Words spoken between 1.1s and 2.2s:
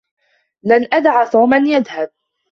توما يذهب.